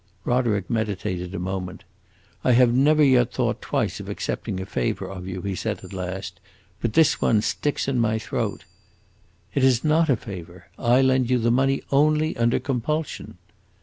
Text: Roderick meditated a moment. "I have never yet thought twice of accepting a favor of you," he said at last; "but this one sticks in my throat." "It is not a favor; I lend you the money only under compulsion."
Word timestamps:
Roderick 0.25 0.67
meditated 0.67 1.35
a 1.35 1.37
moment. 1.37 1.83
"I 2.43 2.53
have 2.53 2.73
never 2.73 3.03
yet 3.03 3.31
thought 3.31 3.61
twice 3.61 3.99
of 3.99 4.09
accepting 4.09 4.59
a 4.59 4.65
favor 4.65 5.05
of 5.07 5.27
you," 5.27 5.43
he 5.43 5.53
said 5.53 5.83
at 5.83 5.93
last; 5.93 6.39
"but 6.81 6.93
this 6.93 7.21
one 7.21 7.43
sticks 7.43 7.87
in 7.87 7.99
my 7.99 8.17
throat." 8.17 8.65
"It 9.53 9.63
is 9.63 9.83
not 9.83 10.09
a 10.09 10.15
favor; 10.17 10.69
I 10.79 11.03
lend 11.03 11.29
you 11.29 11.37
the 11.37 11.51
money 11.51 11.83
only 11.91 12.35
under 12.35 12.57
compulsion." 12.59 13.37